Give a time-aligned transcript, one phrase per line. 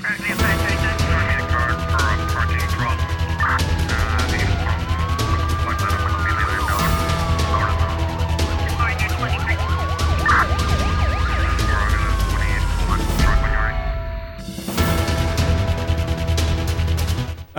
[0.00, 0.27] Right.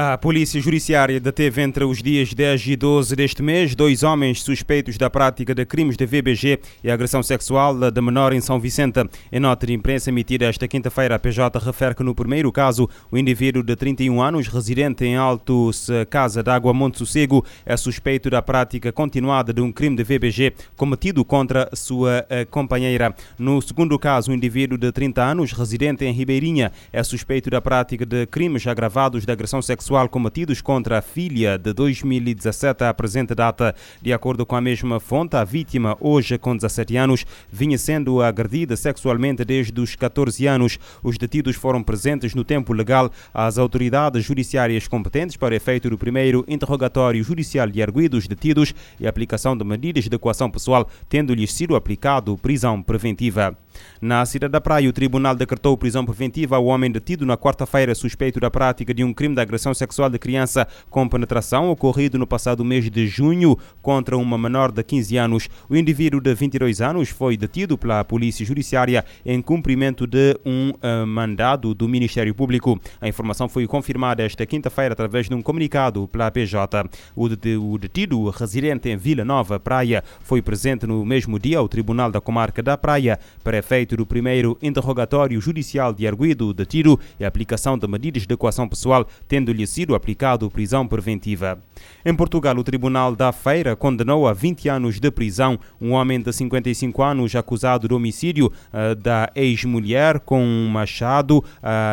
[0.00, 4.96] A Polícia Judiciária deteve entre os dias 10 e 12 deste mês dois homens suspeitos
[4.96, 9.00] da prática de crimes de VBG e agressão sexual de menor em São Vicente.
[9.32, 13.18] Em nota de imprensa emitida esta quinta-feira, a PJ refere que no primeiro caso, o
[13.18, 18.92] indivíduo de 31 anos, residente em Altos Casa d'Água Monte Sossego, é suspeito da prática
[18.92, 23.12] continuada de um crime de VBG cometido contra sua eh, companheira.
[23.36, 28.06] No segundo caso, o indivíduo de 30 anos, residente em Ribeirinha, é suspeito da prática
[28.06, 33.34] de crimes agravados de agressão sexual sexual cometidos contra a filha de 2017 à presente
[33.34, 33.74] data.
[34.02, 38.76] De acordo com a mesma fonte, a vítima, hoje com 17 anos, vinha sendo agredida
[38.76, 40.78] sexualmente desde os 14 anos.
[41.02, 46.44] Os detidos foram presentes no tempo legal às autoridades judiciárias competentes para efeito do primeiro
[46.46, 52.36] interrogatório judicial de arguidos detidos e aplicação de medidas de equação pessoal, tendo-lhes sido aplicado
[52.36, 53.56] prisão preventiva.
[54.00, 58.40] Na cidade da Praia, o tribunal decretou prisão preventiva ao homem detido na quarta-feira suspeito
[58.40, 62.64] da prática de um crime de agressão sexual de criança com penetração ocorrido no passado
[62.64, 65.48] mês de junho contra uma menor de 15 anos.
[65.68, 71.06] O indivíduo de 22 anos foi detido pela Polícia Judiciária em cumprimento de um uh,
[71.06, 72.80] mandado do Ministério Público.
[73.00, 76.88] A informação foi confirmada esta quinta-feira através de um comunicado pela PJ.
[77.14, 82.10] O, o detido, residente em Vila Nova, Praia, foi presente no mesmo dia ao Tribunal
[82.10, 87.24] da Comarca da Praia para efeito do primeiro interrogatório judicial de arguido de tiro e
[87.24, 91.62] aplicação de medidas de equação pessoal, tendo-lhe sido aplicado prisão preventiva.
[92.02, 96.32] Em Portugal, o Tribunal da Feira condenou a 20 anos de prisão um homem de
[96.32, 101.44] 55 anos acusado de homicídio uh, da ex-mulher com um machado uh,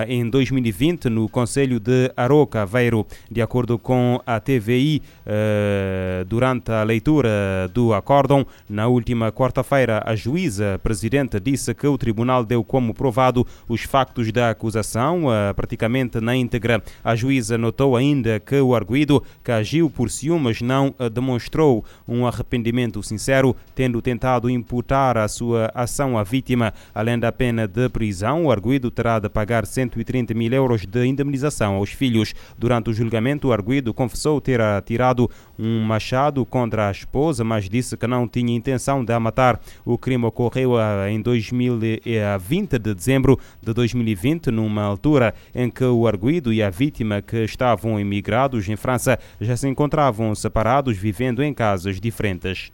[0.08, 3.06] em 2020 no Conselho de Aroca, Aveiro.
[3.30, 10.02] De acordo com a TVI, uh, eh, durante a leitura do acórdão, na última quarta-feira,
[10.06, 15.24] a juíza presidente disse disse que o tribunal deu como provado os factos da acusação,
[15.56, 16.84] praticamente na íntegra.
[17.04, 22.28] A juíza notou ainda que o arguído, que agiu por ciúmes, não eh, demonstrou um
[22.28, 26.74] arrependimento sincero, tendo tentado imputar a sua ação à vítima.
[26.94, 31.76] Além da pena de prisão, o arguído terá de pagar 130 mil euros de indemnização
[31.76, 32.34] aos filhos.
[32.58, 37.96] Durante o julgamento, o arguído confessou ter atirado um machado contra a esposa, mas disse
[37.96, 39.62] que não tinha intenção de a matar.
[39.86, 45.84] O crime ocorreu eh, em 2000 2020 de dezembro de 2020, numa altura em que
[45.84, 51.44] o arguído e a vítima que estavam emigrados em França já se encontravam separados, vivendo
[51.44, 52.72] em casas diferentes.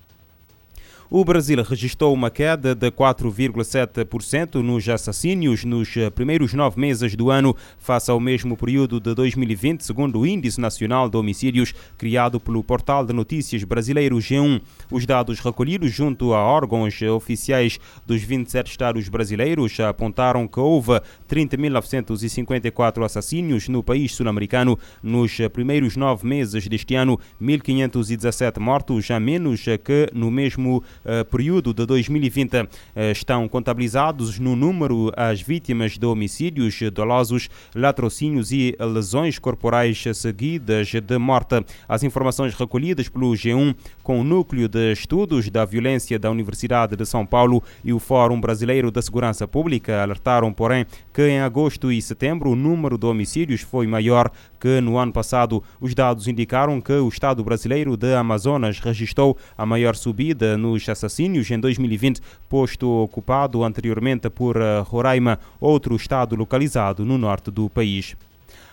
[1.13, 7.29] O Brasil registrou uma queda de 4,7% nos assassínios nos eh, primeiros nove meses do
[7.29, 12.63] ano, face ao mesmo período de 2020, segundo o Índice Nacional de Homicídios, criado pelo
[12.63, 14.61] portal de notícias brasileiro G1.
[14.89, 23.03] Os dados recolhidos junto a órgãos oficiais dos 27 estados brasileiros apontaram que houve 30.954
[23.03, 30.09] assassínios no país sul-americano nos primeiros nove meses deste ano, 1.517 mortos, a menos que
[30.13, 32.53] no mesmo uh, período de 2020.
[32.53, 40.03] Uh, eh, estão contabilizados no número as vítimas de homicídios dolosos, latrocínios e lesões corporais
[40.13, 41.63] seguidas de morte.
[41.87, 47.05] As informações recolhidas pelo G1 com o Núcleo de Estudos da Violência da Universidade de
[47.05, 52.01] São Paulo e o Fórum Brasileiro da Segurança Pública alertaram, porém, que em agosto e
[52.01, 55.63] setembro o número de homicídios foi maior que no ano passado.
[55.81, 61.49] Os dados indicaram que o Estado brasileiro de Amazonas registrou a maior subida nos assassínios
[61.49, 68.15] em 2020, posto ocupado anteriormente por eh, Roraima, outro estado localizado no norte do país.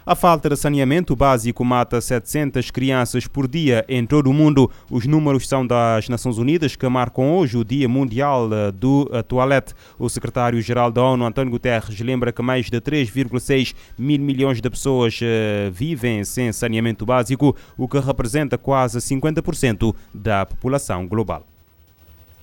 [0.08, 4.70] A falta de saneamento básico mata 700 crianças por dia em todo o mundo.
[4.90, 9.22] Os números são das Nações Unidas que marcam hoje o Dia Mundial eh, do eh,
[9.22, 9.74] Toalete.
[9.98, 15.20] O secretário-geral da ONU, António Guterres, lembra que mais de 3,6 mil milhões de pessoas
[15.22, 21.57] eh, vivem sem saneamento básico, o que representa quase 50% da população global.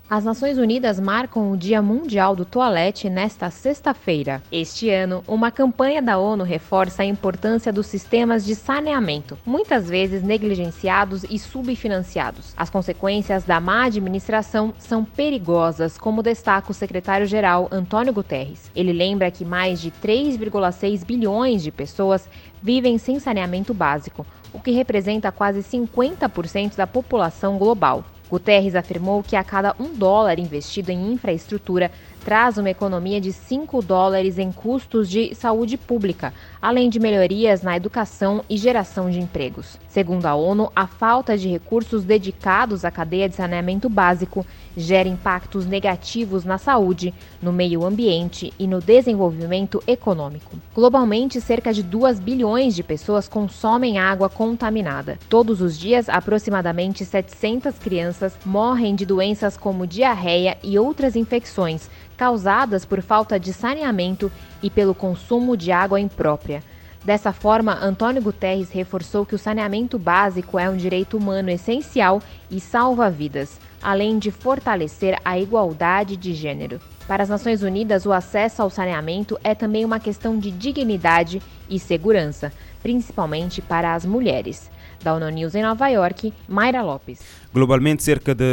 [0.07, 4.40] As Nações Unidas marcam o Dia Mundial do Toalete nesta sexta-feira.
[4.52, 10.22] Este ano, uma campanha da ONU reforça a importância dos sistemas de saneamento, muitas vezes
[10.22, 12.54] negligenciados e subfinanciados.
[12.56, 18.69] As consequências da má administração são perigosas, como destaca o secretário-geral Antônio Guterres.
[18.75, 22.30] Ele lembra que mais de 3,6 bilhões de pessoas
[22.62, 24.24] vivem sem saneamento básico,
[24.54, 28.04] o que representa quase 50% da população global.
[28.30, 31.92] Guterres afirmou que a cada um dólar investido em infraestrutura,
[32.25, 37.77] traz uma economia de 5 dólares em custos de saúde pública, além de melhorias na
[37.77, 39.77] educação e geração de empregos.
[39.88, 44.44] Segundo a ONU, a falta de recursos dedicados à cadeia de saneamento básico
[44.75, 50.57] gera impactos negativos na saúde, no meio ambiente e no desenvolvimento econômico.
[50.74, 55.19] Globalmente, cerca de 2 bilhões de pessoas consomem água contaminada.
[55.30, 61.88] Todos os dias, aproximadamente 700 crianças morrem de doenças como diarreia e outras infecções
[62.18, 64.32] causadas por falta de saneamento
[64.62, 66.64] e pelo consumo de água imprópria.
[67.04, 72.20] Dessa forma, Antônio Guterres reforçou que o saneamento básico é um direito humano essencial
[72.50, 76.82] e salva vidas, além de fortalecer a igualdade de gênero.
[77.08, 81.40] Para as Nações Unidas, o acesso ao saneamento é também uma questão de dignidade
[81.70, 82.52] e segurança,
[82.86, 84.70] principalmente para as mulheres.
[85.04, 87.20] Da ONU News em Nova York, Mayra Lopes.
[87.54, 88.44] Globalmente, cerca de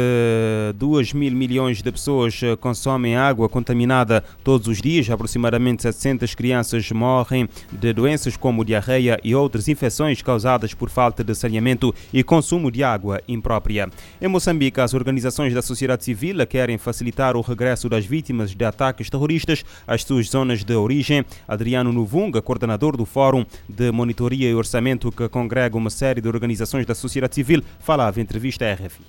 [0.75, 5.09] 2 mil milhões de pessoas eh, consomem água contaminada todos os dias.
[5.09, 11.35] Aproximadamente 700 crianças morrem de doenças como diarreia e outras infecções causadas por falta de
[11.35, 13.89] saneamento e consumo de água imprópria.
[14.21, 19.09] Em Moçambique, as organizações da sociedade civil querem facilitar o regresso das vítimas de ataques
[19.09, 21.25] terroristas às suas zonas de origem.
[21.47, 23.91] Adriano Nuvunga, coordenador do Fórum de
[24.23, 28.63] Monitoria e Orçamento que congrega uma série de organizações da sociedade civil, falava em entrevista
[28.63, 29.01] à RF.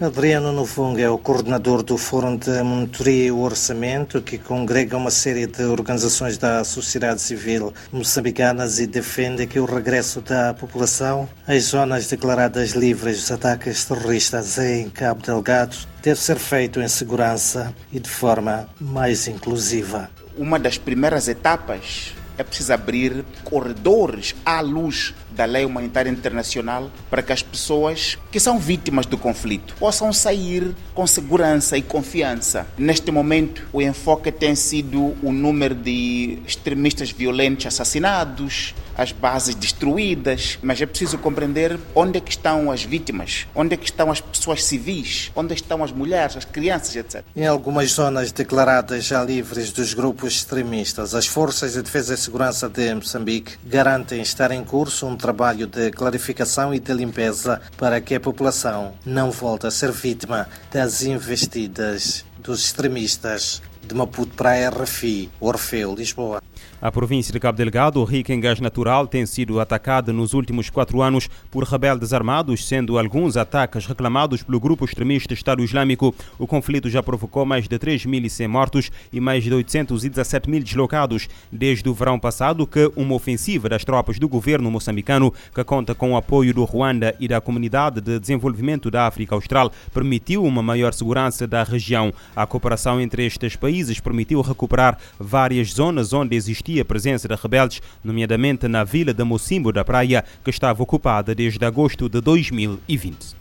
[0.00, 5.46] Adriano Novunga é o coordenador do Fórum de Monitoria e Orçamento, que congrega uma série
[5.46, 12.06] de organizações da sociedade civil moçambicanas e defende que o regresso da população às zonas
[12.06, 18.08] declaradas livres dos ataques terroristas em Cabo Delgado deve ser feito em segurança e de
[18.08, 20.08] forma mais inclusiva.
[20.36, 27.22] Uma das primeiras etapas é preciso abrir corredores à luz da lei humanitária internacional para
[27.22, 32.66] que as pessoas que são vítimas do conflito possam sair com segurança e confiança.
[32.78, 40.58] Neste momento, o enfoque tem sido o número de extremistas violentos assassinados, as bases destruídas,
[40.60, 44.20] mas é preciso compreender onde é que estão as vítimas, onde é que estão as
[44.20, 47.24] pessoas civis, onde estão as mulheres, as crianças, etc.
[47.36, 52.68] Em algumas zonas declaradas já livres dos grupos extremistas, as forças de defesa e segurança
[52.68, 58.16] de Moçambique garantem estar em curso um trabalho de clarificação e de limpeza para que
[58.16, 64.68] a população não volte a ser vítima das investidas dos extremistas de Maputo para a
[64.68, 66.42] RFI, Orfeu, Lisboa.
[66.80, 71.02] A província de Cabo Delgado, rica em gás natural, tem sido atacada nos últimos quatro
[71.02, 76.14] anos por rebeldes armados, sendo alguns ataques reclamados pelo grupo extremista Estado Islâmico.
[76.38, 81.88] O conflito já provocou mais de 3.100 mortos e mais de 817 mil deslocados desde
[81.88, 86.16] o verão passado, que uma ofensiva das tropas do governo moçambicano, que conta com o
[86.16, 91.44] apoio do Ruanda e da Comunidade de Desenvolvimento da África Austral, permitiu uma maior segurança
[91.44, 92.14] da região.
[92.36, 97.80] A cooperação entre estes países permitiu recuperar várias zonas onde existia a presença de rebeldes,
[98.04, 103.34] nomeadamente na vila de Mocimbo da Praia, que estava ocupada desde agosto de 2020.